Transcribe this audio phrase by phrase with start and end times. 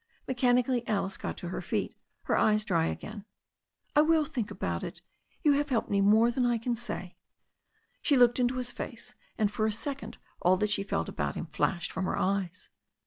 [0.27, 3.23] Mechanically Alice got to her feet, her eyes dry again.
[3.95, 5.03] "I will think about it—
[5.45, 7.17] ^you have helped me more than I can say."
[8.01, 11.45] She looked into his face, and for a second all that she felt about him
[11.45, 12.69] flashed from her eyes.